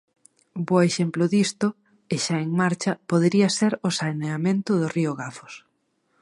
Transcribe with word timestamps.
Bo 0.67 0.77
exemplo 0.89 1.23
disto, 1.35 1.67
e 2.13 2.15
xa 2.25 2.37
en 2.45 2.49
marcha, 2.61 2.91
podería 3.11 3.49
ser 3.59 3.73
o 3.87 3.89
saneamento 3.99 4.71
do 4.81 4.87
río 4.95 5.11
Gafos. 5.21 5.53